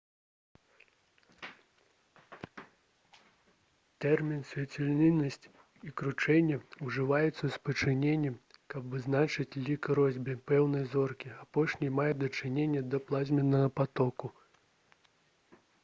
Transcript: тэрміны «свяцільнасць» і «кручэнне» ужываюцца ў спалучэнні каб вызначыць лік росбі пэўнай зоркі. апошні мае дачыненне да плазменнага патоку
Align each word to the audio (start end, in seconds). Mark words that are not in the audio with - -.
тэрміны 4.05 4.47
«свяцільнасць» 4.51 5.37
і 5.89 5.93
«кручэнне» 6.01 6.57
ужываюцца 6.87 7.43
ў 7.49 7.51
спалучэнні 7.59 8.33
каб 8.75 8.89
вызначыць 8.95 9.59
лік 9.69 9.91
росбі 10.01 10.35
пэўнай 10.53 10.87
зоркі. 10.95 11.31
апошні 11.47 11.93
мае 12.01 12.09
дачыненне 12.25 12.81
да 12.97 13.03
плазменнага 13.13 13.71
патоку 13.83 14.35